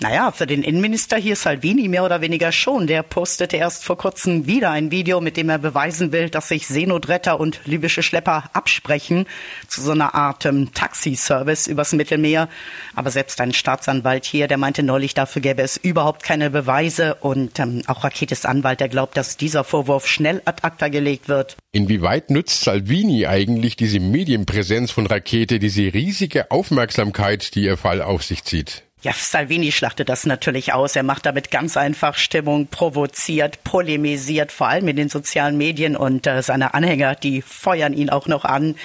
Naja, 0.00 0.32
für 0.32 0.46
den 0.46 0.64
Innenminister 0.64 1.16
hier 1.16 1.36
Salvini 1.36 1.86
mehr 1.86 2.04
oder 2.04 2.20
weniger 2.20 2.50
schon. 2.50 2.88
Der 2.88 3.04
postete 3.04 3.56
erst 3.56 3.84
vor 3.84 3.96
kurzem 3.96 4.46
wieder 4.46 4.70
ein 4.70 4.90
Video, 4.90 5.20
mit 5.20 5.36
dem 5.36 5.48
er 5.48 5.58
beweisen 5.58 6.10
will, 6.10 6.30
dass 6.30 6.48
sich 6.48 6.66
Seenotretter 6.66 7.38
und 7.38 7.60
libysche 7.64 8.02
Schlepper 8.02 8.50
absprechen 8.52 9.26
zu 9.68 9.80
so 9.80 9.92
einer 9.92 10.16
Art 10.16 10.46
ähm, 10.46 10.74
Taxiservice 10.74 11.68
übers 11.68 11.92
Mittelmeer. 11.92 12.48
Aber 12.96 13.12
selbst 13.12 13.40
ein 13.40 13.52
Staatsanwalt 13.52 14.24
hier, 14.24 14.48
der 14.48 14.58
meinte 14.58 14.82
neulich, 14.82 15.14
dafür 15.14 15.40
gäbe 15.40 15.62
es 15.62 15.76
überhaupt 15.76 16.24
keine 16.24 16.50
Beweise. 16.50 17.14
Und 17.14 17.60
ähm, 17.60 17.82
auch 17.86 18.02
Raketes 18.02 18.44
Anwalt, 18.44 18.80
der 18.80 18.88
glaubt, 18.88 19.16
dass 19.16 19.36
dieser 19.36 19.62
Vorwurf 19.62 20.08
schnell 20.08 20.42
ad 20.44 20.62
acta 20.62 20.88
gelegt 20.88 21.28
wird. 21.28 21.56
Inwieweit 21.70 22.30
nutzt 22.30 22.62
Salvini 22.62 23.28
eigentlich 23.28 23.76
diese 23.76 24.00
Medienpräsenz 24.00 24.90
von 24.90 25.06
Rakete, 25.06 25.60
diese 25.60 25.94
riesige 25.94 26.50
Aufmerksamkeit, 26.50 27.54
die 27.54 27.62
ihr 27.62 27.76
Fall 27.76 28.02
auf 28.02 28.24
sich 28.24 28.42
zieht? 28.42 28.82
Ja, 29.04 29.12
Salvini 29.12 29.70
schlachtet 29.70 30.08
das 30.08 30.24
natürlich 30.24 30.72
aus. 30.72 30.96
Er 30.96 31.02
macht 31.02 31.26
damit 31.26 31.50
ganz 31.50 31.76
einfach 31.76 32.16
Stimmung, 32.16 32.68
provoziert, 32.68 33.62
polemisiert, 33.62 34.50
vor 34.50 34.68
allem 34.68 34.88
in 34.88 34.96
den 34.96 35.10
sozialen 35.10 35.58
Medien 35.58 35.94
und 35.94 36.26
äh, 36.26 36.42
seine 36.42 36.72
Anhänger, 36.72 37.14
die 37.14 37.42
feuern 37.42 37.92
ihn 37.92 38.08
auch 38.08 38.28
noch 38.28 38.46
an. 38.46 38.76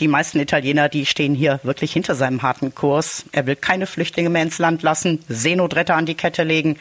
Die 0.00 0.08
meisten 0.08 0.40
Italiener, 0.40 0.88
die 0.88 1.06
stehen 1.06 1.32
hier 1.32 1.60
wirklich 1.62 1.92
hinter 1.92 2.16
seinem 2.16 2.42
harten 2.42 2.74
Kurs. 2.74 3.26
Er 3.30 3.46
will 3.46 3.54
keine 3.54 3.86
Flüchtlinge 3.86 4.30
mehr 4.30 4.42
ins 4.42 4.58
Land 4.58 4.82
lassen, 4.82 5.24
Seenotretter 5.28 5.94
an 5.94 6.06
die 6.06 6.16
Kette 6.16 6.42
legen 6.42 6.76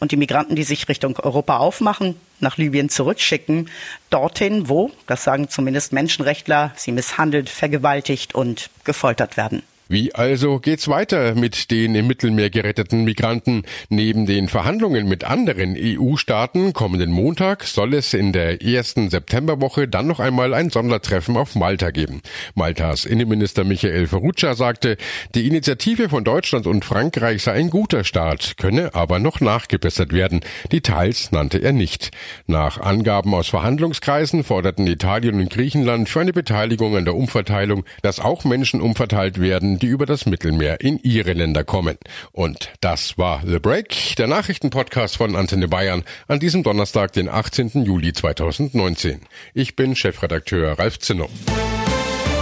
und 0.00 0.12
die 0.12 0.16
Migranten, 0.16 0.56
die 0.56 0.64
sich 0.64 0.88
Richtung 0.88 1.18
Europa 1.18 1.58
aufmachen, 1.58 2.18
nach 2.40 2.56
Libyen 2.56 2.88
zurückschicken, 2.88 3.68
dorthin, 4.08 4.70
wo, 4.70 4.90
das 5.06 5.22
sagen 5.22 5.50
zumindest 5.50 5.92
Menschenrechtler, 5.92 6.72
sie 6.76 6.92
misshandelt, 6.92 7.50
vergewaltigt 7.50 8.34
und 8.34 8.70
gefoltert 8.84 9.36
werden. 9.36 9.62
Wie 9.90 10.14
also 10.14 10.58
geht's 10.58 10.86
weiter 10.88 11.34
mit 11.34 11.70
den 11.70 11.94
im 11.94 12.08
Mittelmeer 12.08 12.50
geretteten 12.50 13.04
Migranten? 13.04 13.62
Neben 13.88 14.26
den 14.26 14.48
Verhandlungen 14.48 15.08
mit 15.08 15.24
anderen 15.24 15.76
EU-Staaten 15.78 16.74
kommenden 16.74 17.10
Montag 17.10 17.64
soll 17.64 17.94
es 17.94 18.12
in 18.12 18.34
der 18.34 18.62
ersten 18.62 19.08
Septemberwoche 19.08 19.88
dann 19.88 20.06
noch 20.06 20.20
einmal 20.20 20.52
ein 20.52 20.68
Sondertreffen 20.68 21.38
auf 21.38 21.54
Malta 21.54 21.90
geben. 21.90 22.20
Maltas 22.54 23.06
Innenminister 23.06 23.64
Michael 23.64 24.08
Ferruccia 24.08 24.54
sagte, 24.54 24.98
die 25.34 25.46
Initiative 25.46 26.10
von 26.10 26.22
Deutschland 26.22 26.66
und 26.66 26.84
Frankreich 26.84 27.42
sei 27.42 27.52
ein 27.52 27.70
guter 27.70 28.04
Start, 28.04 28.58
könne 28.58 28.94
aber 28.94 29.18
noch 29.18 29.40
nachgebessert 29.40 30.12
werden. 30.12 30.40
Details 30.70 31.32
nannte 31.32 31.62
er 31.62 31.72
nicht. 31.72 32.10
Nach 32.46 32.78
Angaben 32.78 33.32
aus 33.32 33.48
Verhandlungskreisen 33.48 34.44
forderten 34.44 34.86
Italien 34.86 35.40
und 35.40 35.48
Griechenland 35.48 36.10
für 36.10 36.20
eine 36.20 36.34
Beteiligung 36.34 36.94
an 36.94 37.06
der 37.06 37.14
Umverteilung, 37.14 37.84
dass 38.02 38.20
auch 38.20 38.44
Menschen 38.44 38.82
umverteilt 38.82 39.40
werden, 39.40 39.77
die 39.78 39.86
über 39.86 40.06
das 40.06 40.26
Mittelmeer 40.26 40.80
in 40.80 40.98
ihre 40.98 41.32
Länder 41.32 41.64
kommen. 41.64 41.98
Und 42.32 42.70
das 42.80 43.18
war 43.18 43.42
The 43.44 43.58
Break, 43.58 44.16
der 44.16 44.26
Nachrichtenpodcast 44.26 45.16
von 45.16 45.36
Antenne 45.36 45.68
Bayern 45.68 46.04
an 46.26 46.40
diesem 46.40 46.62
Donnerstag, 46.62 47.12
den 47.12 47.28
18. 47.28 47.84
Juli 47.84 48.12
2019. 48.12 49.20
Ich 49.54 49.76
bin 49.76 49.96
Chefredakteur 49.96 50.78
Ralf 50.78 50.98
Zinno. 50.98 51.28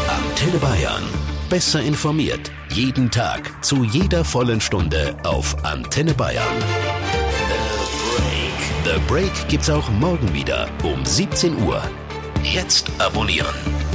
Antenne 0.08 0.58
Bayern. 0.58 1.02
Besser 1.48 1.80
informiert. 1.80 2.50
Jeden 2.70 3.10
Tag. 3.10 3.64
Zu 3.64 3.84
jeder 3.84 4.24
vollen 4.24 4.60
Stunde 4.60 5.16
auf 5.24 5.64
Antenne 5.64 6.12
Bayern. 6.14 6.44
The 8.84 8.92
Break. 8.92 8.94
The 8.94 9.00
Break 9.06 9.48
gibt's 9.48 9.70
auch 9.70 9.88
morgen 9.90 10.34
wieder 10.34 10.68
um 10.82 11.04
17 11.04 11.62
Uhr. 11.62 11.82
Jetzt 12.42 12.90
abonnieren. 12.98 13.85